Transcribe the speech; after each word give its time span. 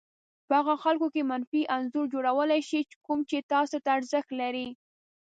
په 0.47 0.53
هغو 0.59 0.75
خلکو 0.83 1.07
کې 1.13 1.21
منفي 1.31 1.61
انځور 1.75 2.05
جوړولای 2.13 2.61
شي 2.69 2.81
کوم 3.05 3.19
چې 3.29 3.37
تاسې 3.51 3.77
ته 3.83 3.89
ارزښت 3.97 4.29
لري. 4.41 4.67